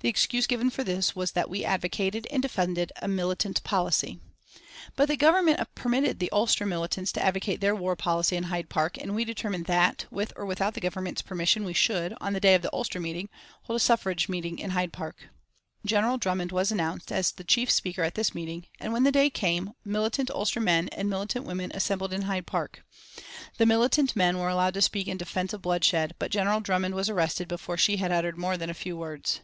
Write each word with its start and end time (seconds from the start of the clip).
The 0.00 0.10
excuse 0.10 0.46
given 0.46 0.70
for 0.70 0.84
this 0.84 1.16
was 1.16 1.32
that 1.32 1.50
we 1.50 1.64
advocated 1.64 2.28
and 2.30 2.40
defended 2.40 2.92
a 3.02 3.08
militant 3.08 3.64
policy. 3.64 4.20
But 4.94 5.08
the 5.08 5.16
Government 5.16 5.58
permitted 5.74 6.20
the 6.20 6.30
Ulster 6.30 6.64
militants 6.64 7.10
to 7.12 7.24
advocate 7.24 7.60
their 7.60 7.74
war 7.74 7.96
policy 7.96 8.36
in 8.36 8.44
Hyde 8.44 8.68
Park, 8.68 8.96
and 8.98 9.16
we 9.16 9.24
determined 9.24 9.66
that, 9.66 10.04
with 10.08 10.32
or 10.36 10.46
without 10.46 10.74
the 10.74 10.80
Government's 10.80 11.22
permission, 11.22 11.64
we 11.64 11.72
should, 11.72 12.14
on 12.20 12.34
the 12.34 12.40
day 12.40 12.54
of 12.54 12.62
the 12.62 12.72
Ulster 12.72 13.00
meeting, 13.00 13.28
hold 13.62 13.78
a 13.78 13.82
suffrage 13.82 14.28
meeting 14.28 14.60
in 14.60 14.70
Hyde 14.70 14.92
Park. 14.92 15.28
General 15.84 16.18
Drummond 16.18 16.52
was 16.52 16.70
announced 16.70 17.10
as 17.10 17.32
the 17.32 17.42
chief 17.42 17.68
speaker 17.68 18.04
at 18.04 18.14
this 18.14 18.32
meeting, 18.32 18.66
and 18.78 18.92
when 18.92 19.02
the 19.02 19.10
day 19.10 19.28
came, 19.28 19.72
militant 19.84 20.30
Ulster 20.30 20.60
men 20.60 20.88
and 20.90 21.10
militant 21.10 21.44
women 21.46 21.72
assembled 21.74 22.12
in 22.12 22.22
Hyde 22.22 22.46
Park. 22.46 22.84
The 23.58 23.66
militant 23.66 24.14
men 24.14 24.38
were 24.38 24.48
allowed 24.50 24.74
to 24.74 24.82
speak 24.82 25.08
in 25.08 25.16
defence 25.16 25.52
of 25.52 25.62
bloodshed; 25.62 26.14
but 26.20 26.30
General 26.30 26.60
Drummond 26.60 26.94
was 26.94 27.10
arrested 27.10 27.48
before 27.48 27.76
she 27.78 27.96
had 27.96 28.12
uttered 28.12 28.38
more 28.38 28.56
than 28.56 28.70
a 28.70 28.74
few 28.74 28.96
words. 28.96 29.40